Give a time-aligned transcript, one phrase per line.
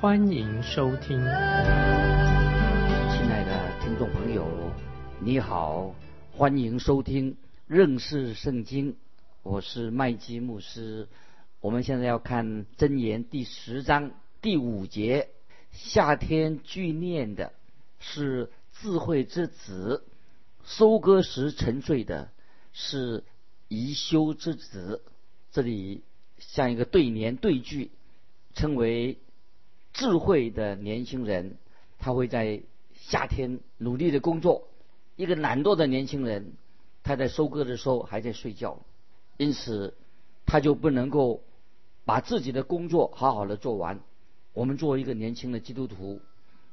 [0.00, 1.18] 欢迎收听。
[1.18, 1.28] 亲
[3.28, 4.46] 爱的听众朋友，
[5.20, 5.94] 你好，
[6.32, 7.36] 欢迎收听
[7.66, 8.96] 认识圣经，
[9.42, 11.06] 我是麦基牧师。
[11.60, 15.28] 我们现在要看箴言第十章第五节，
[15.70, 17.52] 夏天聚念的
[17.98, 18.48] 是
[18.80, 20.02] 智慧之子，
[20.64, 22.30] 收割时沉睡的
[22.72, 23.22] 是
[23.68, 25.02] 宜修之子。
[25.52, 26.00] 这里
[26.38, 27.90] 像一个对联对句，
[28.54, 29.18] 称为
[29.92, 31.56] 智慧的年轻人，
[31.98, 32.62] 他会在
[32.94, 34.62] 夏天努力的工作；
[35.16, 36.52] 一个懒惰的年轻人，
[37.02, 38.78] 他在收割的时候还在睡觉，
[39.36, 39.94] 因此
[40.46, 41.42] 他就不能够。
[42.02, 44.00] 把自己的工作好好的做完。
[44.52, 46.20] 我们作为一个年轻的基督徒，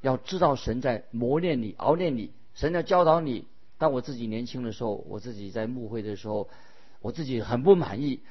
[0.02, 3.46] 要知道神在磨练你、熬练你，神要教导你。
[3.78, 6.50] 当我自己年轻的时候，我自己在牧会的时候，
[7.02, 8.22] 我自己很不满意。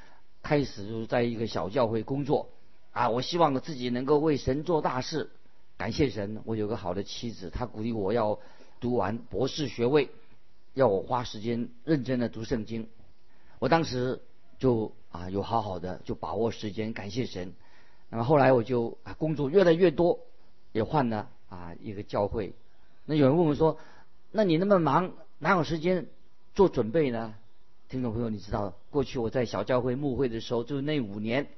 [0.43, 2.49] 开始就是在一个小教会工作，
[2.97, 5.29] 啊，我希望我自己能够为神做大事。
[5.77, 8.39] 感谢神，我有个好的妻子，她鼓励我要
[8.81, 10.09] 读完博士学位，
[10.73, 12.89] 要我花时间认真的读圣经。
[13.59, 14.23] 我当时
[14.59, 14.93] 就。
[15.17, 17.55] 啊，有好好的就把握时间，感谢神。
[18.11, 20.19] 那么后来我就啊工作越来越多，
[20.73, 22.53] 也换了啊一个教会。
[23.07, 23.79] 那有人问我说
[24.31, 26.07] ：“那你那么忙，哪有时间
[26.55, 27.35] 做准备呢？”
[27.89, 31.49] 听众朋友，你知道过去我在小教会牧会的时候，就那五年，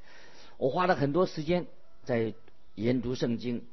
[0.59, 1.67] 我花了很多时间
[2.05, 2.35] 在
[2.75, 3.65] 研读圣经。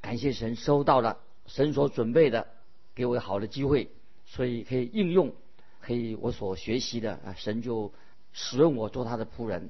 [0.00, 2.48] 感谢神，收到了神所准备的，
[2.96, 3.88] 给我好的机会，
[4.26, 5.32] 所以可以应用，
[5.80, 7.92] 可以我所学习的啊，神就。
[8.34, 9.68] 使用我做他的仆人，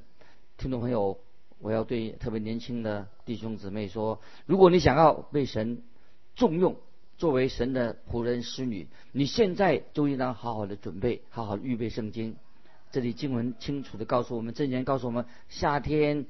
[0.57, 1.19] 听众朋友，
[1.59, 5.83] 我要对特别年轻的弟兄姊妹说：如果你想要被神
[6.37, 6.77] 重用，
[7.19, 12.37] 作为神的仆人使女，你现在就应当好好的准备，好好预备圣经。
[12.93, 16.27] 这里经文清楚的告诉我们，箴言告诉我们，夏天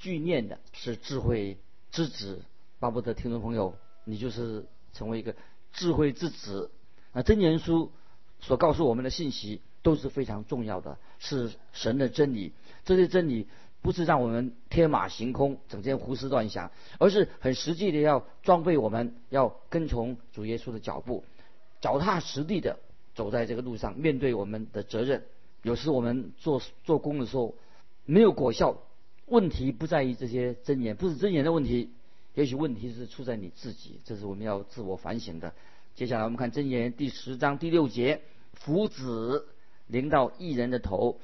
[0.00, 1.56] 聚念的是智慧
[1.92, 2.42] 之子。
[2.80, 5.36] 巴不得听众朋友，你就是成为一个
[5.72, 6.72] 智慧之子。
[7.12, 7.92] 那真言书
[8.40, 9.60] 所告诉我们的信息。
[9.82, 12.52] 都是非常重要的，是神的真理。
[12.84, 13.46] 这些真理
[13.80, 21.24] 不是让我们天马行空、整天胡思乱想，而是很实际的要装备我们，要跟从主耶稣的脚步，
[21.80, 22.78] 脚踏实地的
[23.14, 25.24] 走在这个路上，面对我们的责任。
[25.62, 27.54] 有时我们做做工的时候
[28.04, 28.82] 没有果效，
[29.30, 31.90] 问题不在于这些真言，不是真言的问题，
[32.34, 35.54] 也许问题是出在你自己，这是我们要自我反省的。
[35.94, 38.20] 接下来我们看真言第十章第六节：
[38.52, 39.46] 福子。
[39.86, 41.18] 临到一人的头，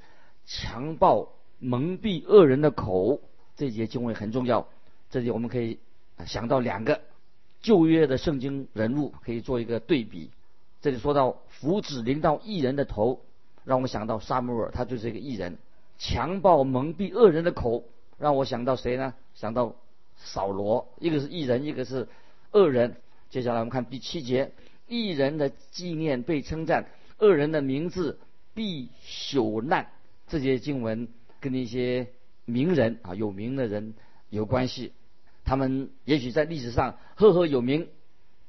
[0.44, 1.28] 强暴
[1.61, 3.21] 蒙蔽恶人的口，
[3.56, 4.67] 这节经文很重要。
[5.09, 5.78] 这里我们可以
[6.27, 7.00] 想到两个
[7.62, 10.33] 旧约的圣经人物，可以做一个对比。
[10.83, 13.21] 这里说到福子临到一人的头，
[13.65, 15.59] 让我们想到撒母耳，他就是一个异人。
[15.97, 17.84] 强暴蒙蔽恶人的口，
[18.19, 19.15] 让我想到谁呢？
[19.34, 19.77] 想到
[20.16, 22.09] 扫罗，一个是异人，一个是
[22.53, 22.97] 恶人。
[23.31, 24.53] 接下来我们看第七节，
[24.88, 26.87] 异人的纪念被称赞，
[27.19, 28.19] 恶人的名字。
[28.55, 29.88] 必朽烂，
[30.28, 31.09] 这些经文
[31.41, 32.06] 跟那些
[32.47, 33.93] 名人啊有名的人
[34.31, 34.93] 有关系。
[35.44, 37.87] 他们也许在历史上赫赫有名，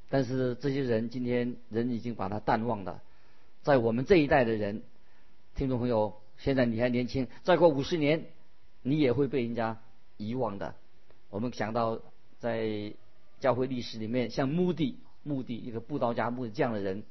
[0.09, 3.01] 但是这些人今天人已经把他淡忘了。
[3.63, 4.81] 在我们这一代的人，
[5.55, 8.27] 听众朋友，现在你还年轻，再过五十年，
[8.89, 9.81] 你也会被人家
[10.17, 10.75] 遗忘的。
[11.29, 11.99] 我们想到
[12.39, 12.93] 在
[13.39, 17.03] 教会历史里面，像穆迪、穆迪一个布道家、穆迪这样的人。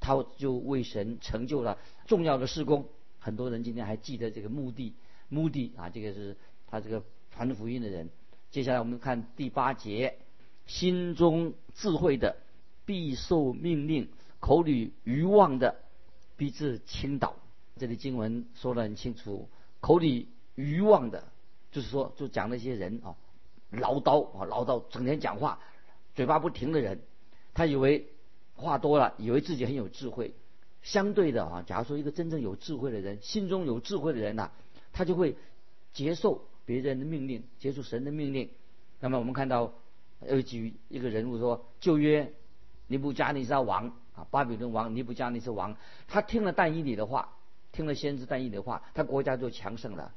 [0.00, 4.92] 他就为神成就了重要的事工，很多人今天还记得这个墓地，
[5.30, 8.10] 墓地啊，这个是他这个传福音的人。
[8.50, 10.18] 接下来我们看第八节，
[10.66, 12.36] 心中智慧的
[12.84, 14.10] 必受命令，
[14.40, 15.76] 口里愚妄的
[16.36, 17.36] 必致倾倒。
[17.78, 19.48] 这里经文说得很清楚，
[19.80, 21.24] 口里愚妄的，
[21.70, 23.16] 就是说就讲那些人啊，
[23.70, 25.58] 唠叨啊唠叨，整天讲话，
[26.14, 27.00] 嘴巴不停的人，
[27.52, 28.08] 他以为。
[28.56, 30.32] 话多了，以为自己很有智慧。
[30.80, 34.52] 相对的啊，假如说一个真正有智慧的人，心中有智慧的人呐，
[34.92, 35.36] 他就会
[35.92, 38.48] 接受别人的命令，接受神的命令。
[39.00, 39.72] 那么我们看到
[40.24, 42.32] 有举一个人物说，旧约
[42.86, 47.36] 尼布加尼撒王啊，巴比伦王尼布加尼撒王，他听了但以理的话，
[47.72, 50.14] 听了先知但以理的话，他国家就强盛了。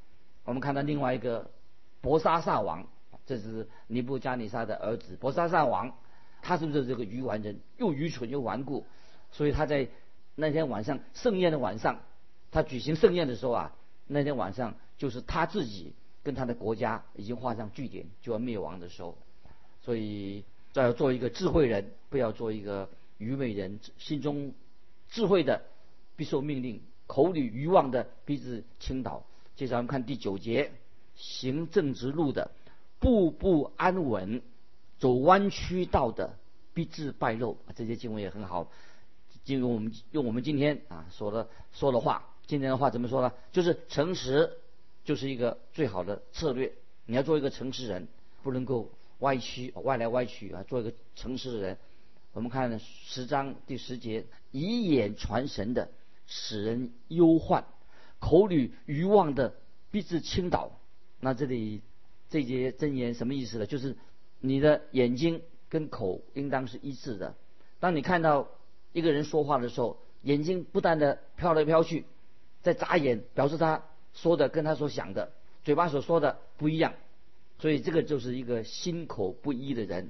[0.47, 1.51] 我们看到另外一个
[1.99, 2.87] 伯沙撒王，
[3.25, 5.93] 这是尼布加尼撒的儿子，伯沙撒王。
[6.41, 8.85] 他是不是这个愚顽人，又愚蠢又顽固？
[9.31, 9.89] 所以他在
[10.35, 11.99] 那天晚上盛宴的晚上，
[12.49, 19.17] 他举行盛宴的时候啊，那天晚上就是他自己跟他的国家已经画上句点，就要灭亡的时候。
[19.81, 23.81] 所以要做一个智慧人，不要做一个愚昧人。
[23.97, 24.53] 心中
[25.09, 25.63] 智慧的
[26.15, 29.25] 必受命令，口里愚妄的必致倾倒。
[29.57, 30.71] 接着我们看第九节，
[31.15, 32.51] 行正直路的，
[32.99, 34.41] 步步安稳；
[34.99, 36.37] 走弯曲道的，
[36.75, 37.57] 必致败露。
[37.75, 38.71] 这些经文也很好。
[39.43, 43.33] 就用我们用我们今天啊说的说的话，今天的话怎么说呢？
[43.51, 44.57] 就是诚实，
[45.03, 46.71] 就是一个最好的策略。
[47.07, 48.07] 你要做一个诚实人，
[48.43, 51.77] 不能够歪曲、歪来歪去啊，做一个诚实的人。
[52.33, 55.89] 我们看十章第十节，以眼传神的，
[56.27, 57.63] 使人忧患；
[58.19, 59.55] 口里愚妄的，
[59.91, 60.79] 必致倾倒。
[61.19, 61.81] 那这里
[62.29, 63.65] 这节真言什么意思呢？
[63.65, 63.95] 就是
[64.39, 67.35] 你的眼睛跟口应当是一致的。
[67.79, 68.47] 当你看到。
[68.93, 72.05] 一个人说话的时候，眼睛不断的飘来飘去，
[72.63, 73.83] 在眨眼，表示他
[74.13, 76.95] 说的跟他所想的，嘴巴所说的不一样，
[77.59, 80.09] 所以这个就是一个心口不一的人。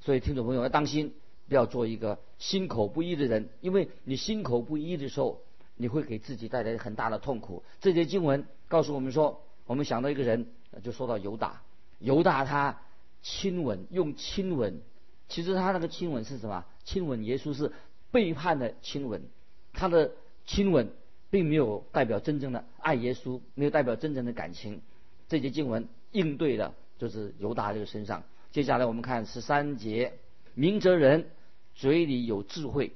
[0.00, 1.14] 所以听众朋友要当心，
[1.48, 5.40] 不要做一个心口不一的人，因为你心口不一的时候，
[5.76, 7.62] 你会给自己带来很大的痛苦。
[7.80, 10.46] 这节经文告诉我们说，我们想到一个人，
[10.82, 11.62] 就说到犹大，
[11.98, 12.80] 犹大他
[13.22, 14.80] 亲吻，用亲吻，
[15.28, 16.64] 其实他那个亲吻是什么？
[16.84, 17.72] 亲吻耶稣是。
[18.10, 19.22] 背叛的亲吻，
[19.72, 20.12] 他的
[20.46, 20.92] 亲吻
[21.30, 24.82] 并没有代表真正的爱耶稣，没有代表真正的感情。
[25.28, 28.22] 这节经文应对的就是犹大这个身上。
[28.52, 30.12] 接下来我们看十三节：
[30.54, 31.28] 明哲人
[31.74, 32.92] 嘴里有智慧，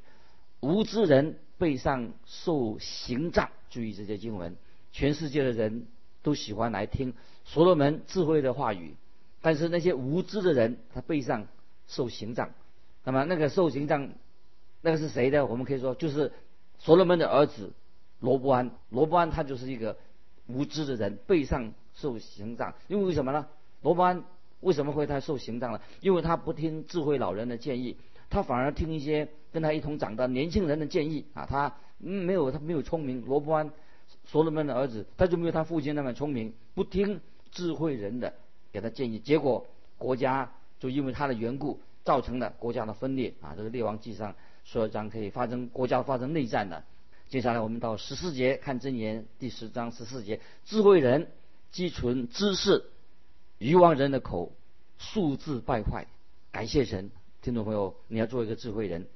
[0.60, 3.50] 无知人背上受刑杖。
[3.70, 4.56] 注意这些经文，
[4.92, 5.86] 全世界的人
[6.22, 7.12] 都喜欢来听
[7.44, 8.94] 所罗门智慧的话语，
[9.42, 11.46] 但是那些无知的人，他背上
[11.86, 12.50] 受刑杖。
[13.04, 14.10] 那么那个受刑杖。
[14.80, 15.44] 那个是谁的？
[15.44, 16.32] 我们可以说就是
[16.78, 17.72] 所罗门的儿子
[18.20, 18.70] 罗伯安。
[18.90, 19.96] 罗伯安他就是一个
[20.46, 22.72] 无知的人，背上受刑杖。
[22.86, 23.48] 因为为什么呢？
[23.82, 24.22] 罗伯安
[24.60, 25.80] 为什么会他受刑杖呢？
[26.00, 27.96] 因为他不听智慧老人的建议，
[28.30, 31.46] 他反而听一些跟他一同长大年轻人的建议啊。
[31.46, 33.24] 他没有他没有聪明。
[33.24, 33.70] 罗伯安
[34.24, 37.20] 所罗门的儿子，他就没有他父亲那么聪明，不听
[37.50, 38.34] 智慧人的
[38.72, 39.66] 给他建议，结果
[39.96, 43.54] 国家就因为他的缘故造成了国家的分裂啊。
[43.56, 44.34] 这个列王纪上。
[44.64, 46.84] 说章可以发生国家发生内战的。
[47.30, 51.28] 接下来我们到十四节看真言第十章十四节：智慧人
[51.70, 52.84] 积存知识，
[53.56, 54.52] 愚妄人的口
[54.98, 56.06] 数字败坏。
[56.52, 57.10] 感谢神，
[57.42, 59.06] 听众朋友，你要做一个智慧人，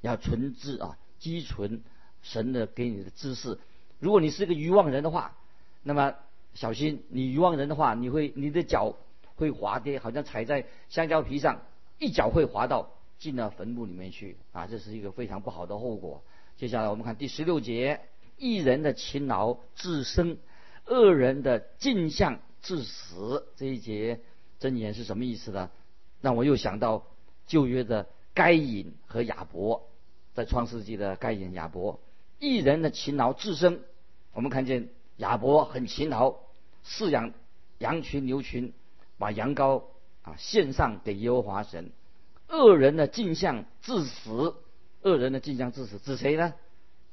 [0.00, 1.82] 要存知啊，积存
[2.22, 3.58] 神的给你的知识。
[3.98, 5.36] 如果你是一个愚妄人的话，
[5.82, 6.14] 那么
[6.54, 8.96] 小心，你愚妄人的话，你会你的脚
[9.36, 11.62] 会滑跌，好像踩在香蕉皮上，
[11.98, 12.90] 一脚会滑到。
[13.18, 16.24] 进了坟墓里面去啊，这是一个非常不好的后果。
[16.56, 18.00] 接下来我们看第十六节：
[18.36, 20.38] 一人的勤劳致生，
[20.86, 23.46] 恶人的尽相致死。
[23.54, 24.18] 这一节
[24.58, 25.70] 真言是什么意思呢？
[26.20, 27.06] 让我又想到
[27.46, 29.88] 旧约的该隐和亚伯，
[30.34, 32.00] 在创世纪的该隐亚伯。
[32.38, 33.80] 一人的勤劳致生，
[34.32, 36.36] 我们看见亚伯很勤劳，
[36.84, 37.32] 饲养
[37.78, 38.72] 羊群牛群，
[39.18, 39.84] 把羊羔
[40.22, 41.90] 啊献上给耶和华神。
[42.48, 44.54] 恶人的镜像致死，
[45.02, 46.54] 恶人的镜像致死指谁呢？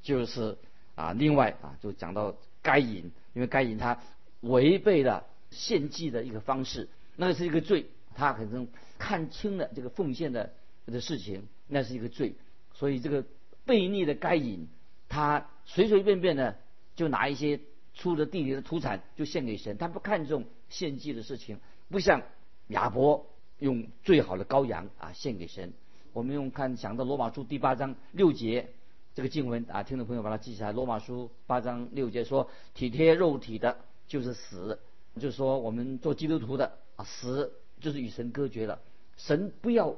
[0.01, 0.57] 就是
[0.95, 3.99] 啊，另外啊，就讲到该隐，因为该隐他
[4.41, 7.85] 违背了献祭的一个方式，那是一个罪。
[8.15, 8.67] 他可能
[8.99, 10.53] 看清了这个奉献的
[10.85, 12.35] 的事情，那是一个罪。
[12.75, 13.23] 所以这个
[13.65, 14.67] 悖逆的该隐，
[15.07, 16.59] 他随随便便的
[16.95, 17.59] 就拿一些
[17.95, 21.57] 出了地里的土产就献给神，他不看重献祭的事情，
[21.89, 22.21] 不像
[22.67, 23.25] 亚伯。
[23.61, 25.73] 用最好的羔羊啊献给神。
[26.13, 28.69] 我们用看想到罗马书第八章六节
[29.13, 30.71] 这个经文啊，听众朋友把它记下来。
[30.71, 34.79] 罗马书八章六节说：“体贴肉体的，就是死。”
[35.19, 37.51] 就是说我们做基督徒的啊，死
[37.81, 38.79] 就是与神隔绝了。
[39.19, 39.95] 神不要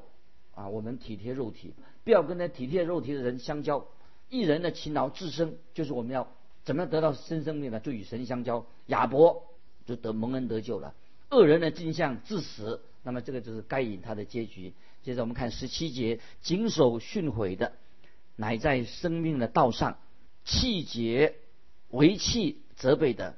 [0.54, 1.74] 啊，我们体贴肉体，
[2.04, 3.88] 不要跟那体贴肉体的人相交。
[4.30, 6.28] 一人的勤劳自生，就是我们要
[6.64, 7.80] 怎么样得到新生命呢？
[7.80, 8.66] 就与神相交。
[8.88, 9.46] 亚伯
[9.86, 10.94] 就得蒙恩得救了。
[11.30, 12.82] 恶人的镜像致死。
[13.04, 14.74] 那么这个就是该隐他的结局。
[15.02, 17.74] 接着我们看十七节，谨守训诲的，
[18.36, 19.98] 乃在生命的道上；
[20.46, 21.36] 气节
[21.90, 23.36] 为气责备的，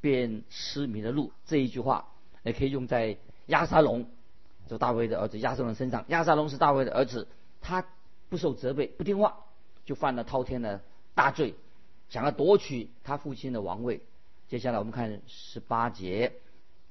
[0.00, 1.32] 便失迷的路。
[1.46, 2.12] 这一句话
[2.42, 4.08] 也可以用在亚沙龙，
[4.66, 6.04] 就大卫的儿子亚沙龙身上。
[6.08, 7.26] 亚瑟龙是大卫的儿子，
[7.60, 7.84] 他
[8.28, 9.36] 不受责备，不听话，
[9.84, 10.80] 就犯了滔天的
[11.14, 11.54] 大罪，
[12.08, 14.00] 想要夺取他父亲的王位。
[14.48, 16.32] 接下来我们看十八节，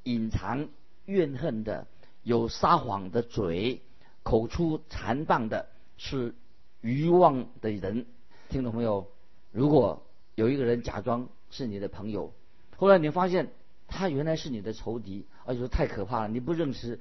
[0.04, 0.68] 隐藏
[1.06, 1.88] 怨恨的。
[2.24, 3.82] 有撒谎的嘴，
[4.24, 6.34] 口出残谤的是
[6.80, 8.06] 愚妄的人。
[8.48, 9.12] 听众朋友，
[9.52, 10.02] 如果
[10.36, 12.32] 有一个人假装是你的朋友，
[12.78, 13.52] 后来你发现
[13.90, 16.98] 他原来是你的仇敌，而且说太可怕了，你不认识，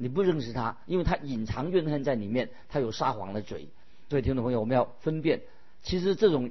[0.00, 3.68] 你不认识他，因为他隐藏怨恨在里面，他有撒谎的嘴。
[4.08, 5.42] 所以听众朋友，我们要分辨，
[5.82, 6.50] 其实这种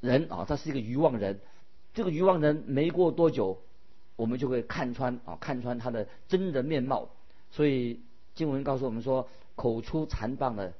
[0.00, 1.40] 人啊，他是一个愚妄人。
[1.92, 3.60] 这个愚妄人没过多久，
[4.14, 7.10] 我们就会看穿啊，看穿他的真的面貌。
[7.50, 8.00] 所以
[8.34, 10.72] 经文告诉我们说，口出残谤的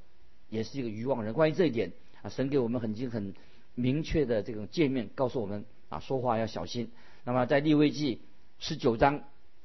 [0.49, 1.35] 也是一个愚妄人。
[1.35, 1.93] 关于这一点
[2.23, 3.35] 啊，神给我们很经很
[3.75, 6.91] 明确的这种界面，告诉我们啊，说话要小心。
[7.25, 8.21] 那么在利未记
[8.61, 9.25] 十九章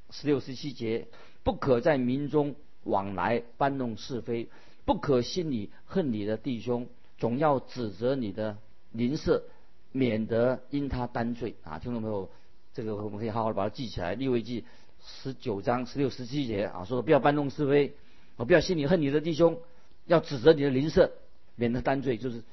[0.10, 1.08] 十六十七节，
[1.44, 4.50] 不可在民中往来搬弄是非，
[4.86, 8.58] 不可心里恨你的弟兄，总要指责你的
[8.92, 9.44] 邻舍。
[9.92, 12.30] 免得因他担罪啊，听众朋友，
[12.76, 14.14] 这个我们可以好好的把它记起来。
[14.14, 14.64] 利未记
[15.04, 17.96] 十九章十六十七节啊，说不要搬弄是非，
[18.36, 19.58] 我不要心里恨你的弟兄，
[20.06, 21.12] 要指责你的邻舍，
[21.56, 22.18] 免得担罪。
[22.18, 22.44] 就是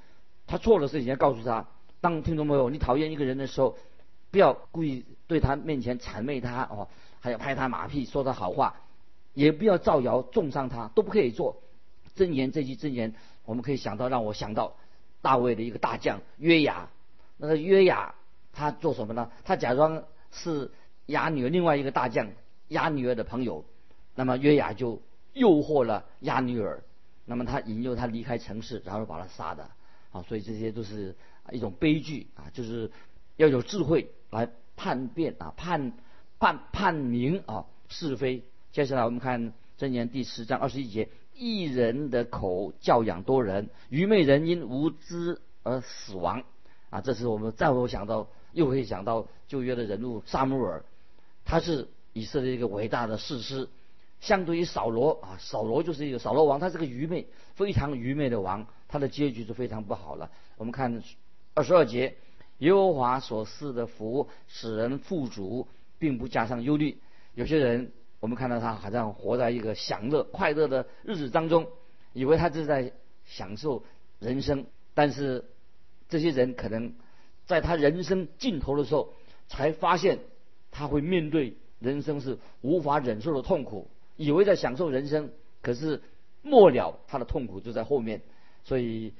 [0.46, 1.68] 他错了事情要告诉他。
[2.00, 3.76] 当听众朋友你讨厌一个人的时候，
[4.30, 6.88] 不要故意对他面前谄媚他哦，
[7.26, 8.76] 还要拍他马屁说他好话，
[9.34, 11.60] 也不要造谣重伤他，都不可以做。
[12.14, 14.76] 真言这句真言，我们可以想到让我想到
[15.22, 16.88] 大卫的一个大将约雅。
[17.36, 18.14] 那个约雅
[18.52, 19.28] 他做什么呢？
[19.42, 20.70] 他假装是
[21.06, 22.28] 雅女儿另外一个大将
[22.68, 23.64] 雅女儿的朋友，
[24.14, 25.02] 那么约雅就
[25.32, 26.84] 诱惑了雅女儿，
[27.24, 29.68] 那么他引诱他离开城市，然后把他杀的
[30.12, 31.16] 啊，所以这些都是
[31.50, 32.88] 一种悲剧啊，就是
[33.34, 35.92] 要有智慧来判辨啊，判
[36.38, 38.42] 判判明啊是非。
[38.72, 46.44] 接下来我们看箴言第十章二十一节：一人的口教养多人，愚昧人因无知而死亡。
[46.90, 50.84] 啊，这是我们再会想到，又会想到旧约的人物萨姆尔，
[51.44, 53.68] 他是以色列一个伟大的士师，
[54.20, 60.30] 相对于扫罗啊，扫罗就是一个扫罗王，他是个愚昧、非常愚昧的王，他的结局是非常不好了。
[60.56, 61.02] 我们看
[61.54, 62.16] 二十二节，
[62.58, 65.66] 耶和华所赐的福使人富足，
[65.98, 66.98] 并不加上忧虑。
[67.34, 71.66] 有些人，我们看到他好像活在一个享乐、快乐的日子当中，
[72.12, 72.92] 以为他是在
[73.24, 73.84] 享受
[74.18, 75.44] 人生，但是。
[76.08, 76.92] 这些人可能
[77.46, 79.12] 在他人生尽头的时候，
[79.48, 80.20] 才发现
[80.70, 86.00] 他会面对人生是无法忍受的痛苦，以为在享受人生，可是
[86.42, 88.22] 末了他的痛苦就在后面。
[88.62, 89.14] 所以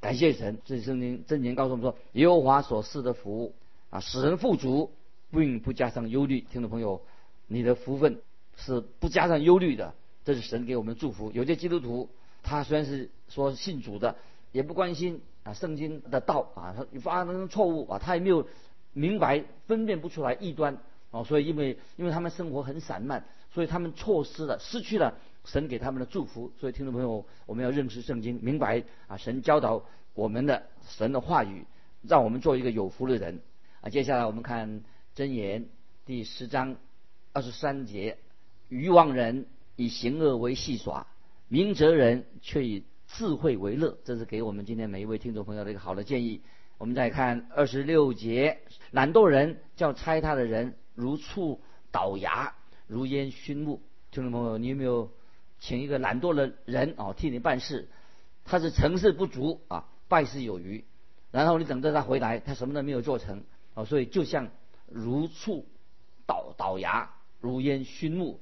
[0.00, 3.54] 感谢神，这圣经真言告诉我们说，耶和华所赐的福
[3.90, 4.92] 啊，使人富足，
[5.30, 6.40] 并不加上忧虑。
[6.40, 7.02] 听众朋友，
[7.46, 8.20] 你的福分
[8.56, 9.94] 是不加上忧虑的，
[10.24, 11.30] 这是神给我们祝福。
[11.32, 12.08] 有些基督徒
[12.42, 14.16] 他虽然是说信主的，
[14.52, 15.20] 也不关心。
[15.42, 18.46] 啊，圣经的道啊，他发生错误啊，他也没有
[18.92, 20.76] 明白分辨不出来异端
[21.12, 26.52] 哦，所以因为因为他们生活很散漫，所以他们错失了失去了神给他们的祝福。
[26.60, 29.82] 所以听众朋友，我们要认识圣经，明白啊，神教导
[30.12, 31.64] 我们的神的话语，
[32.02, 33.40] 让我们做一个有福的人
[33.80, 33.88] 啊。
[33.88, 34.82] 接下来我们看
[35.20, 35.68] 箴言
[36.06, 36.78] 第十章
[37.34, 38.16] 二十三节：
[38.70, 39.44] 愚妄人
[39.76, 41.06] 以行恶为戏耍，
[41.46, 42.84] 明哲人却以。
[43.06, 46.42] 智慧为乐，这是给我们今天每一位听众朋友的一个好的建议。
[46.78, 48.60] 我们再看二十六节，
[48.92, 51.60] 懒惰人叫猜他的人如醋
[51.90, 52.54] 倒牙，
[52.86, 53.82] 如烟熏木。
[54.12, 55.10] 听众朋友，你有没有
[55.58, 57.88] 请一个懒惰的人哦替你办事？
[58.44, 60.84] 他是成事不足啊，败事有余。
[61.32, 63.42] 然后你等着他回来，他什么都没有做成
[63.74, 64.50] 哦，所以就像
[64.90, 65.66] 如醋
[66.26, 68.40] 倒倒牙，如烟熏目。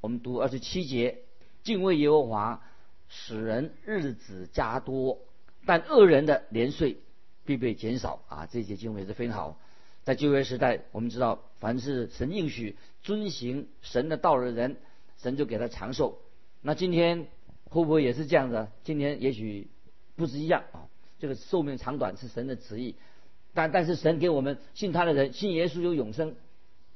[0.00, 1.22] 我们读二十七节，
[1.64, 2.62] 敬畏耶和华。
[3.08, 5.20] 使人日子加多，
[5.64, 6.96] 但恶人的年岁
[7.44, 8.48] 必被减少啊！
[8.50, 9.60] 这些经文是非常好。
[10.02, 14.76] 在旧约时代，我们知道，凡是神应许遵行神的道的人，
[15.18, 16.18] 神就给他长寿。
[16.62, 17.28] 那今天
[17.70, 18.72] 会不会也是这样的？
[18.82, 19.70] 今天也许
[20.16, 20.88] 不是一样啊。
[21.20, 22.96] 这个寿命长短是神的旨意，
[23.56, 26.36] 但但是神给我们信他的人，信耶稣有永生，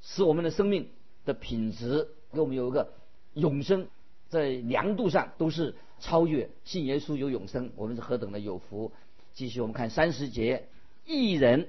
[0.00, 0.90] 使我们的生命
[1.24, 2.92] 的品质给我们有一个
[3.34, 3.88] 永生，
[4.28, 5.74] 在量度上都是。
[6.02, 8.90] 超越信耶稣有永生，我们是何等的有福！
[9.34, 10.66] 继续我们看三十节，
[11.04, 11.68] 一人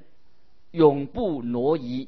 [0.72, 2.08] 永不挪移，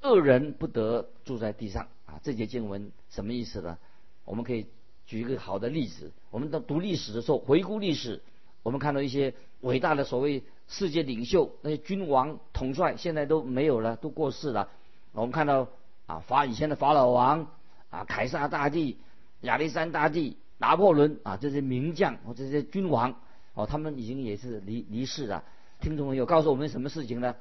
[0.00, 2.20] 恶人不得住在地上啊！
[2.22, 3.76] 这节经文什么意思呢？
[4.24, 4.66] 我们可以
[5.04, 6.12] 举一个好的例子。
[6.30, 8.22] 我们在读历史的时候，回顾历史，
[8.62, 14.68] 我们看到一些伟大的所谓世界领袖，那些君王统帅，现在都没有了，都过世了。
[15.12, 15.68] 我们看到
[16.06, 17.48] 啊，法以前的法老王
[17.90, 18.98] 啊，凯撒大帝、
[19.42, 20.36] 亚历山大帝。
[20.56, 23.16] 拿破仑啊，这些名将或这些君王
[23.54, 25.44] 哦，他们已经也是离离世了。
[25.80, 27.34] 听众朋友告诉我们什么事情呢？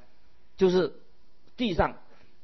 [0.58, 0.94] 就是
[1.56, 1.96] 地上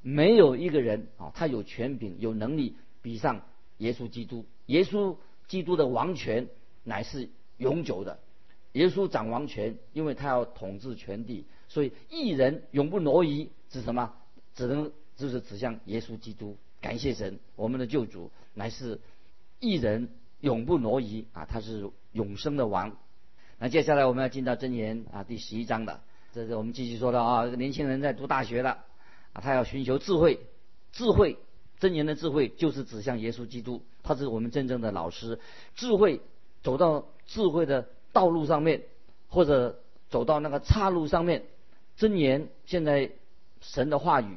[0.02, 3.42] 没有一个人啊，他有权柄、有能力比上
[3.80, 4.46] 耶稣基督。
[4.68, 5.18] 耶稣
[5.48, 6.48] 基督的王权
[6.84, 8.20] 乃是永久的。
[8.74, 14.14] 耶稣掌王权，因为他要统治全地，所以一人永不挪移，指什么？
[14.56, 16.58] 只能就是指向耶稣基督。
[16.82, 19.00] 感谢神，我们的救主乃是
[19.60, 20.10] 一人
[20.40, 22.96] 永不挪移啊，他是永生的王。
[23.58, 26.02] 那接下来我们要进到箴言啊第十一章的。
[26.32, 28.86] 这是我们继续说的啊，这个年轻人在读大学了
[29.34, 30.40] 啊，他要寻求智慧，
[30.92, 31.38] 智慧
[31.80, 35.40] 箴言的智慧就是指向耶稣基督，他是我们真正的老师。
[35.76, 36.22] 智慧
[36.62, 38.84] 走到智慧的道路上面，
[39.28, 41.44] 或者走到那个岔路上面，
[41.98, 43.12] 箴言现在
[43.62, 44.28] 神的话语。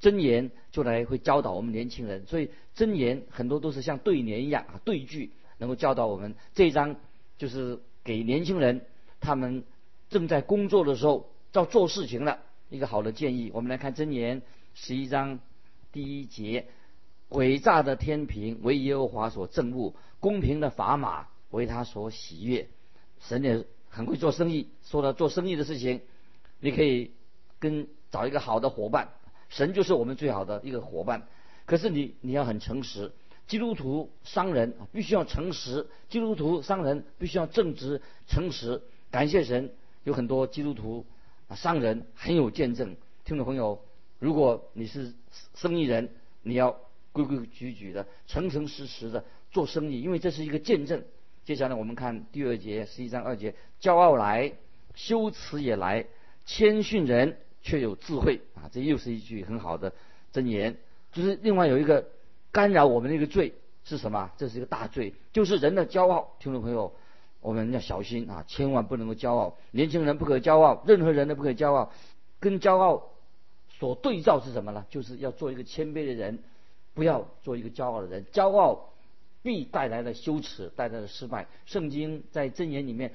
[0.00, 6.34] 真言就来会教导我们年轻人，所以真言很多都是像对联一样啊，对句能够教导我们。
[6.54, 6.96] 这一章
[7.36, 8.80] 就是给年轻人，
[9.20, 9.62] 他们
[10.08, 12.38] 正在工作的时候要做事情了
[12.70, 13.50] 一个好的建议。
[13.52, 14.40] 我们来看真言
[14.72, 15.38] 十一章
[15.92, 16.64] 第一节：
[17.28, 22.68] 诡诈的天平为耶和华所憎恶，公平的砝码为他所喜悦。
[23.20, 26.00] 神也很会做生意，说到做生意的事情，
[26.58, 27.12] 你可以
[27.58, 29.10] 跟找一个好的伙伴。
[29.48, 31.26] 神就是我们最好的一个伙伴，
[31.66, 33.12] 可是你你要很诚实。
[33.46, 38.80] 基督徒商人必须要诚实，基督徒商人必须要正直诚实。
[39.10, 39.72] 感谢神，
[40.04, 41.04] 有很多基督徒
[41.56, 42.96] 商人很有见证。
[43.24, 43.82] 听众朋友，
[44.20, 45.12] 如果你是
[45.56, 46.10] 生意人，
[46.42, 46.78] 你要
[47.10, 51.02] 规规矩矩的、诚诚实实的做生意，因为这是一个见证。
[51.44, 54.52] 接下来我们看第二节，十一章二节：骄傲来，
[54.94, 56.06] 羞耻也来，
[56.46, 57.36] 谦逊人。
[57.62, 58.70] 却有智慧啊！
[58.72, 59.92] 这又是一句很好的
[60.32, 60.78] 箴言。
[61.12, 62.06] 就是另外有一个
[62.52, 63.52] 干扰我们的一个罪
[63.84, 64.30] 是什么？
[64.38, 66.32] 这是一个大罪，就是人的骄傲。
[66.38, 66.94] 听众朋友，
[67.42, 69.58] 我们要小心啊，千万不能够骄傲。
[69.72, 71.92] 年轻人不可骄傲，任何人都不可骄傲。
[72.38, 73.10] 跟骄傲
[73.68, 74.86] 所对照是什么呢？
[74.88, 76.38] 就是要做一个谦卑的人，
[76.94, 78.24] 不要做一个骄傲的人。
[78.32, 78.88] 骄傲
[79.42, 81.46] 必带来的羞耻，带来的失败。
[81.66, 83.12] 圣经在箴言里面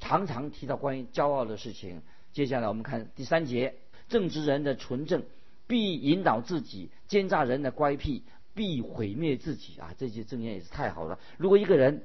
[0.00, 2.02] 常常提到关于骄傲的事情。
[2.32, 3.74] 接下来我们看第三节。
[4.08, 5.24] 正直人的纯正
[5.66, 8.22] 必引导自己，奸诈人的乖僻
[8.54, 9.92] 必毁灭自己啊！
[9.98, 11.18] 这些正言也是太好了。
[11.38, 12.04] 如果一个人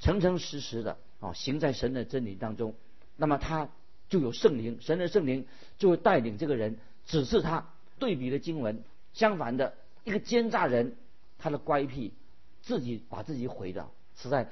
[0.00, 2.74] 诚诚实实的啊行在神的真理当中，
[3.16, 3.68] 那么他
[4.08, 5.46] 就有圣灵，神的圣灵
[5.78, 7.68] 就会带领这个人指示他。
[8.00, 10.96] 对比的经文，相反的一个奸诈人，
[11.38, 12.12] 他的乖僻
[12.62, 14.48] 自己把自己毁掉，实在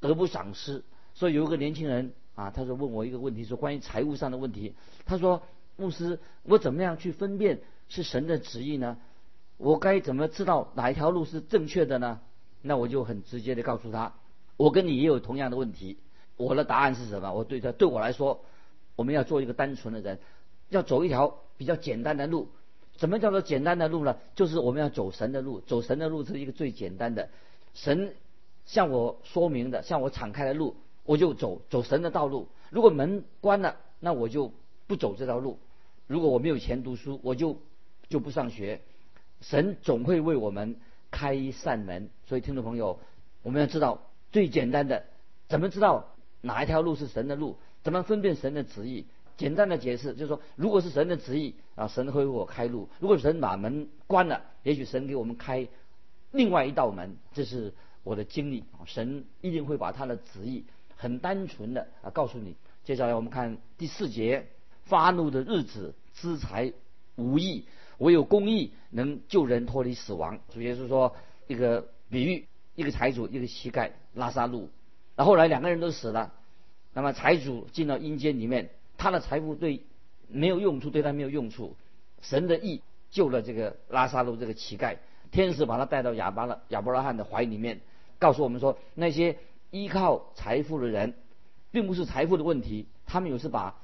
[0.00, 0.82] 得不偿失。
[1.14, 4.74] 所以有一个年轻人啊，他说问我一个问题，说关于财务上的问题，
[5.06, 5.42] 他说。
[5.76, 8.98] 牧师，我怎么样去分辨是神的旨意呢？
[9.56, 12.20] 我该怎么知道哪一条路是正确的呢？
[12.60, 14.12] 那我就很直接的告诉他，
[14.58, 15.96] 我跟你也有同样的问题。
[16.36, 17.32] 我的答案是什么？
[17.32, 18.44] 我对他，对我来说，
[18.94, 20.18] 我们要做一个单纯的人，
[20.68, 22.50] 要走一条比较简单的路。
[22.98, 24.18] 什么叫做简单的路呢？
[24.34, 27.30] 就是我们要走神的路，走神的路是一个最简单的。
[27.74, 28.14] 神
[28.66, 32.48] 向我说明的，向我敞开的路，我就走走神的道路。
[32.70, 34.52] 如果门关了，那我就
[34.86, 35.58] 不走这条路。
[36.06, 37.58] 如果我没有钱读书，我就
[38.08, 38.80] 就不上学。
[39.40, 40.76] 神总会为我们
[41.10, 43.00] 开一扇门，所以听众朋友，
[43.42, 45.04] 我们要知道最简单的，
[45.48, 47.56] 怎么知道哪一条路是神的路？
[47.82, 49.06] 怎么分辨神的旨意？
[49.36, 55.66] 简单的解释就是说，如果是神的旨意啊，神会为我开路；如果神把门关了，也许神给我们开
[56.32, 57.16] 另外一道门。
[57.32, 60.64] 这是我的经历，神一定会把他的旨意
[60.96, 62.56] 很单纯的啊告诉你。
[62.84, 64.46] 接下来我们看第四节。
[64.86, 66.72] 发怒的日子，资财
[67.14, 67.64] 无益，
[67.98, 70.40] 唯有公义能救人脱离死亡。
[70.52, 71.14] 主耶稣说
[71.46, 74.68] 一个比喻，一个财主，一个乞丐，拉萨路。
[75.14, 76.32] 那后来两个人都死了，
[76.92, 79.84] 那么财主进到阴间里面，他的财富对
[80.26, 81.76] 没有用处，对他没有用处。
[82.20, 84.96] 神的义救了这个拉萨路这个乞丐，
[85.30, 87.80] 天使把他带到亚巴拉亚伯拉罕的怀里面，
[88.18, 89.38] 告诉我们说，那些
[89.70, 91.14] 依靠财富的人，
[91.70, 93.76] 并不是财富的问题，他们有时把。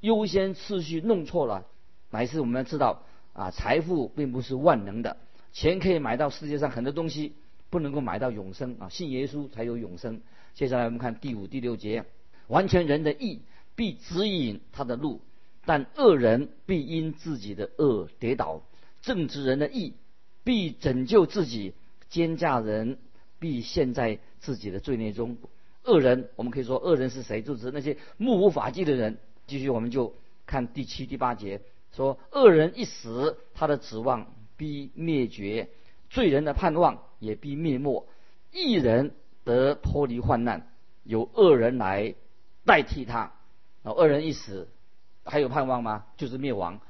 [0.00, 1.64] 优先次序弄错了，
[2.10, 5.16] 乃是我们要知道啊，财富并不是万能的，
[5.52, 7.34] 钱可以买到世界上很多东西，
[7.70, 10.20] 不能够买到永生啊，信耶稣才有永生。
[10.54, 12.04] 接下来我们看第五、第六节，
[12.48, 13.42] 完全人的义
[13.76, 15.20] 必指引他的路，
[15.64, 18.62] 但恶人必因自己的恶跌倒；
[19.02, 19.94] 正直人的义
[20.44, 21.74] 必拯救自己，
[22.08, 22.98] 奸诈人
[23.38, 25.36] 必陷在自己的罪孽中。
[25.84, 27.42] 恶人，我们可以说恶人是谁？
[27.42, 29.18] 就是那些目无法纪的人。
[29.46, 30.14] 继续，我们就
[30.46, 31.60] 看第七、第八节，
[31.92, 35.66] 说恶人一死，他的指望必灭绝；
[36.08, 38.06] 罪人的盼望也必灭没。
[38.52, 40.70] 一人得脱离患难，
[41.02, 42.14] 由恶人来
[42.64, 43.32] 代替他。
[43.82, 44.68] 那恶人一死，
[45.24, 46.06] 还有盼望吗？
[46.16, 46.80] 就是灭亡。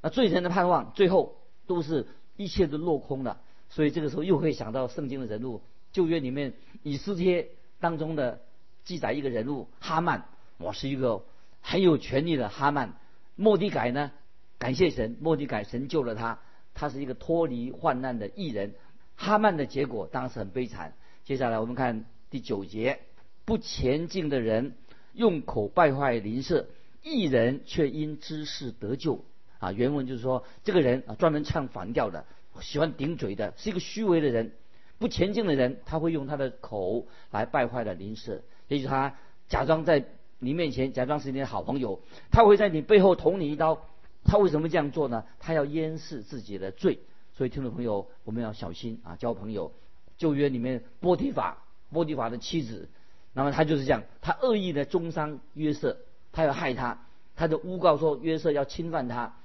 [0.00, 1.36] 那罪人的盼望，最后
[1.68, 3.40] 都是一切都落空了。
[3.68, 7.48] 所以这个时候又会想到圣经的人物，旧约里面以斯帖
[7.80, 8.40] 当中的
[8.84, 10.24] 记载一个人物哈曼，
[10.58, 11.24] 我是一个
[11.60, 12.94] 很有权力的哈曼。
[13.34, 14.12] 莫迪改呢，
[14.58, 16.38] 感谢神，莫迪改神救了他，
[16.74, 18.74] 他是一个脱离患难的艺人。
[19.16, 20.94] 哈曼的结果当时很悲惨。
[21.24, 23.00] 接下来我们看第九节，
[23.44, 24.76] 不前进的人
[25.14, 26.66] 用口败坏邻舍，
[27.02, 29.24] 艺人却因知识得救。
[29.62, 32.24] 啊，原文就是说，这个人啊专门唱反调的，
[32.60, 34.50] 喜欢顶嘴的，是一个虚伪的人。
[34.98, 38.42] 不前进的人，他会用他的口来败坏了邻舍。
[38.66, 39.14] 也许他
[39.46, 40.04] 假装在
[40.40, 42.00] 你面前假装是你的好朋友，
[42.32, 43.86] 他会在你背后捅你一刀。
[44.24, 45.24] 他为什么这样做呢？
[45.38, 46.98] 他要掩饰自己的罪。
[47.34, 49.14] 所以听众朋友，我们要小心啊！
[49.14, 49.72] 交朋友，
[50.18, 52.88] 旧约里面波提法，波提法的妻子，
[53.32, 55.98] 那么他就是这样，他恶意的中伤约瑟，
[56.32, 59.36] 他要害他，他就诬告说约瑟要侵犯他。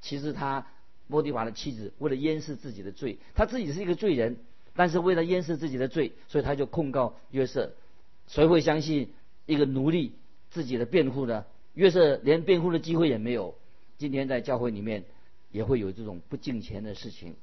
[0.00, 0.66] 其实他
[1.08, 4.36] 波提法的妻子为了掩饰自己的罪，他自己是一个罪人。
[4.78, 7.72] 但是为了掩饰自己的罪，所以他就控告约瑟。
[8.26, 9.08] 谁会相信
[9.46, 10.12] 一个奴隶
[10.50, 11.46] 自己的辩护呢？
[11.72, 13.54] 约瑟连辩护的机会也没有。
[13.96, 15.04] 今天在教会里面
[15.50, 17.36] 也会有这种不敬虔的事情。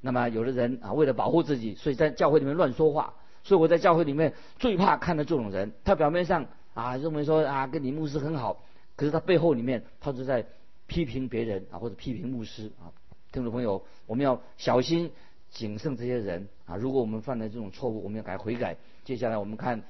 [0.00, 3.14] 那么有的人啊，为了保护自己，所以在教会里面乱说话。
[3.44, 5.70] 所以我在教会里面最怕看到这种人。
[5.84, 8.64] 他表面上啊认为说啊跟你牧师很好，
[8.96, 10.44] 可是他背后里面他就在
[10.90, 12.90] 批评别人啊或者批评牧师啊。
[13.30, 15.12] 听众朋友，我们要小心。
[15.52, 16.76] 谨慎这些人啊！
[16.76, 18.76] 如果我们犯了这种错误，我们要改悔改。
[19.04, 19.82] 接下来我们看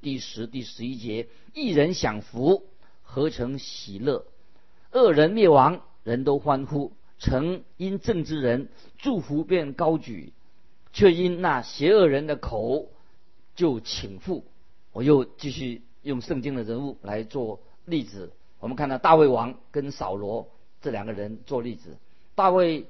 [0.00, 2.62] 第十、第十一节：一人享福，
[3.02, 4.22] 何成喜乐；
[4.92, 6.92] 恶人灭亡，人都欢呼。
[7.18, 8.68] 曾因正之人
[8.98, 10.32] 祝福便高举，
[10.92, 12.88] 却因那邪恶人的口
[13.56, 14.44] 就倾覆。
[14.92, 18.30] 我又继续用圣经的人物来做例子。
[18.60, 20.48] 我们看到大卫王跟扫罗
[20.80, 21.96] 这两个人做例子。
[22.34, 22.86] 大卫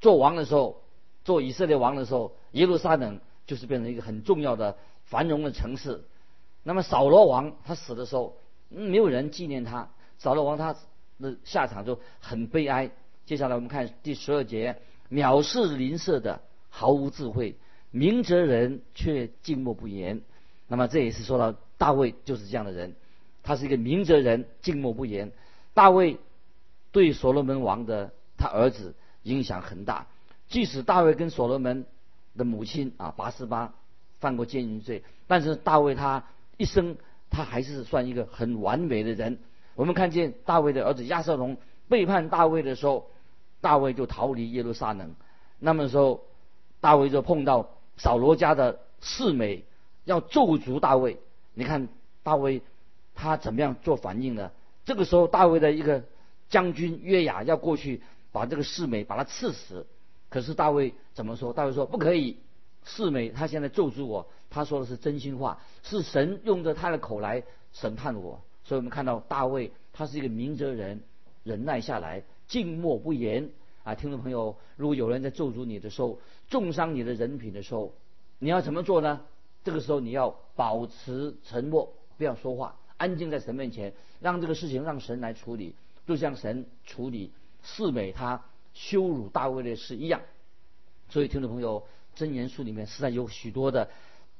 [0.00, 0.80] 做王的时候。
[1.24, 6.02] 做以色列王的时候，耶路撒冷就是变成一个很重要的繁荣的城市。
[6.64, 8.36] 那么扫罗王他死的时候，
[8.68, 9.88] 没有人纪念他。
[10.18, 10.74] 扫罗王他
[11.20, 12.90] 的下场就很悲哀。
[13.24, 14.78] 接下来我们看第十二节：
[15.12, 17.54] 藐视邻舍的毫无智慧，
[17.92, 20.22] 明哲人却静默不言。
[20.66, 22.96] 那么这也是说到大卫就是这样的人，
[23.42, 25.32] 他是一个明哲人，静默不言。
[25.74, 26.18] 大卫
[26.90, 30.06] 对所罗门王的他儿子影响很大。
[30.48, 31.86] 即使大卫跟所罗门
[32.36, 33.74] 的母亲啊拔示巴
[34.20, 36.24] 犯过奸淫罪，但是大卫他
[36.58, 36.96] 一生
[37.30, 39.38] 他还是算一个很完美的人。
[39.74, 41.56] 我们看见大卫的儿子亚瑟龙
[41.88, 43.10] 背叛大卫的时候，
[43.62, 45.14] 大卫就逃离耶路撒冷。
[45.58, 46.22] 那么时候，
[46.80, 49.64] 大卫就碰到扫罗家的四美
[50.04, 51.18] 要咒诅大卫。
[51.54, 51.88] 你看
[52.22, 52.60] 大卫
[53.14, 54.50] 他怎么样做反应呢？
[54.84, 56.02] 这个时候，大卫的一个
[56.48, 59.86] 将军约雅要过去把这个侍美把他刺死。
[60.28, 61.52] 可是大卫怎么说？
[61.52, 62.38] 大卫说不可以。
[62.84, 68.40] 世美他现在咒诅我，他说的是真心话，是神用着他的口来审判我。
[68.64, 71.00] 所以我们看到大卫他是一个明哲人，
[71.44, 73.50] 忍耐下来，静默不言。
[73.84, 77.92] 啊，听众朋友，如果有人在咒诅你的时候，重伤你的人品的时候，
[78.38, 79.20] 你要怎么做呢？
[79.64, 85.74] 这个时候你要保持沉默，不要说话，安静在神面前，让这个事情让神来处理，
[86.06, 88.44] 就像神处理四美他。
[88.74, 90.22] 羞辱大卫的事一样，
[91.10, 93.90] 所以听众朋友，真言书里面实在有许多的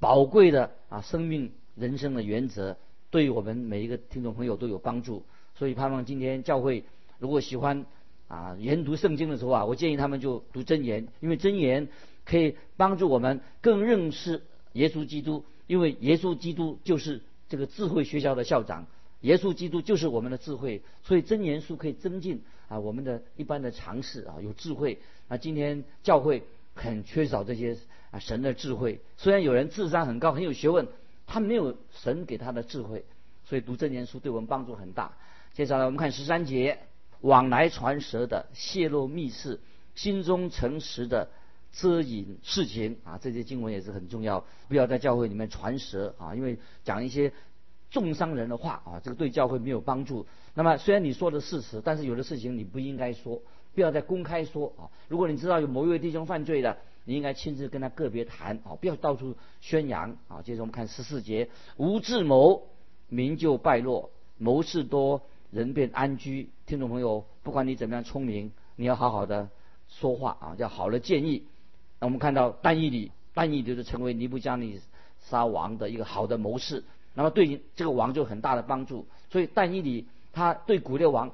[0.00, 2.78] 宝贵的啊生命人生的原则，
[3.10, 5.22] 对于我们每一个听众朋友都有帮助。
[5.54, 6.84] 所以盼望今天教会
[7.18, 7.84] 如果喜欢
[8.26, 11.88] 啊研读圣经的时候啊，我建议他们就读真言，因为真言
[12.24, 14.40] 可以帮助我们更认识
[14.72, 17.20] 耶稣基督，因为耶稣基督就是
[17.52, 18.86] 这个智慧学校的校长。
[19.20, 27.76] 耶稣基督就是我们的智慧，所以真言书可以增进啊我们的一般的常识啊有智慧啊今天教会很缺少这些
[28.10, 30.88] 啊神的智慧，虽然有人智商很高很有学问，
[31.26, 33.04] 他没有神给他的智慧，
[33.44, 35.12] 所以读真言书对我们帮助很大。
[35.52, 36.78] 接下来我们看十三节，
[37.20, 39.60] 往来传舌的泄露密事，
[39.94, 41.28] 心中诚实的
[41.72, 47.32] 遮隐事情啊这些经文也是很重要，不要在教会里面传舌啊，因为讲一些。
[47.90, 50.26] 重伤人的话啊，这个对教会没有帮助。
[50.54, 53.42] 那么虽然你说的事实，但是有的事情你不应该说，
[53.74, 54.88] 不要再公开说啊。
[55.08, 60.40] 如果你知道有某一位弟兄犯罪的，你应该亲自跟他个别谈啊，不要到处宣扬啊。
[60.40, 62.62] 接着我们看十四节，无智谋，
[63.10, 64.08] 民就败落；
[64.38, 66.48] 谋事多，人便安居。
[66.64, 69.50] 听众朋友，不管你怎么样聪明，你要好好的
[69.86, 71.46] 说话啊，要好的建议。
[72.02, 74.80] 那我们看到但以理，但以理就是成为尼布加尼
[75.20, 76.82] 撒王的一个好的谋士。
[77.14, 81.30] 那么对这个王就很大的帮助，所以但以理他对古列王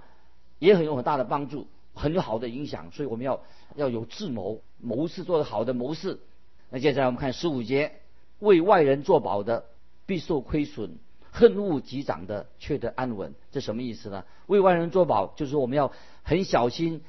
[0.58, 2.90] 也很有很大的帮助，很好的影响。
[2.90, 3.40] 所以我们要
[3.76, 6.20] 要有智谋，谋士做的好的谋士。
[6.68, 7.92] 那接下来我们看十五节，
[8.38, 9.64] 为外人作保的
[10.04, 10.98] 必受亏损，
[11.30, 13.32] 恨恶及长的，却得安稳。
[13.52, 14.22] 这什么意思呢？
[14.46, 15.90] 为外人作保，就是我们要
[16.24, 17.00] 很小心、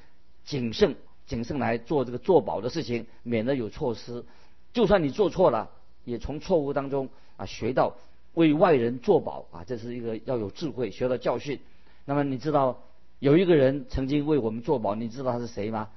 [0.46, 0.96] 谨慎、
[1.30, 4.26] 谨慎来做这个做保的事情，免得有错失。
[4.74, 5.70] 就算你做错了，
[6.04, 7.96] 也从错误当中啊学到
[8.34, 11.60] 为外人做保啊，这是一个要有智慧，学到教训。
[12.06, 12.82] 那么你知道
[13.20, 15.90] 有一个人曾经为我们做保，你知道他是谁吗？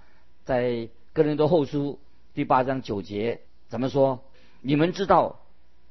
[0.44, 1.98] 在哥林多后书
[2.34, 4.20] 第八章九节怎么说？
[4.60, 5.40] 你们知道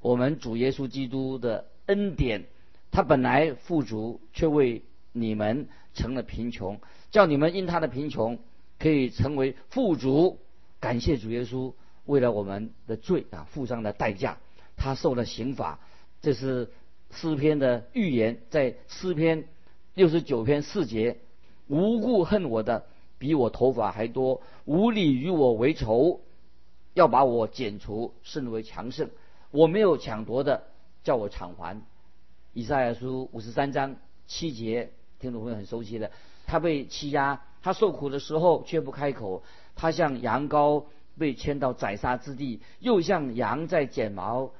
[0.01, 2.45] 我们主耶稣基督的恩典，
[2.91, 8.38] 他本来富足，却为你们成了贫穷，叫你们因他的贫穷
[8.82, 10.39] 可以成为富足。
[10.80, 11.74] 感谢主耶稣。
[12.06, 14.39] 为了我们的罪啊，付上了代价，
[14.76, 15.80] 他受了刑罚。
[16.20, 16.72] 这是
[17.12, 19.46] 诗篇的预言，在诗篇
[19.94, 21.20] 六十九篇四节：
[21.67, 22.86] 无故恨我的
[23.20, 26.22] 比我头发还多，无理与我为仇，
[26.96, 29.12] 要把我剪除，甚为强盛。
[29.52, 30.63] 我没有抢夺的，
[31.04, 31.80] 叫我偿还。
[32.54, 36.12] 以赛亚书五十三章七节，听众朋友很熟悉的。
[36.48, 39.43] 他被欺压，他受苦的时候却不开口，
[39.76, 40.86] 他像羊羔。
[41.19, 44.54] 被牵到宰杀之地，又像羊在剪毛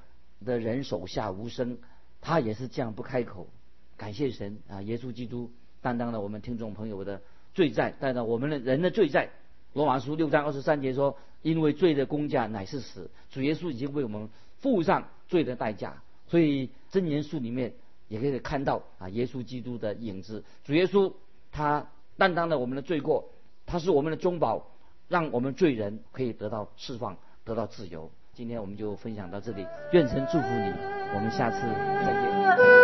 [0.46, 1.80] 的人手下无声，
[2.20, 3.48] 他也是这样不开口。
[3.96, 5.50] 感谢神啊，耶稣基督
[5.82, 7.22] 担当了我们听众朋友的
[7.54, 9.30] 罪债，担当我们的人的罪债。
[9.74, 17.74] 罗马书六章二十三节说：“因为罪的工价乃是死，主耶稣已经为我们付上罪的代价。”所以真言书里面
[18.10, 20.44] 也可以看到啊，耶稣基督的影子。
[20.66, 21.14] 主耶稣
[21.50, 21.88] 他
[22.22, 23.28] 担当了我们的罪过，
[23.66, 24.68] 他是我们的中保。
[25.08, 28.10] 让我们罪人可以得到释放，得到自由。
[28.32, 30.72] 今天我们就分享到这里，愿神祝福你，
[31.16, 31.58] 我们下次
[32.06, 32.81] 再见。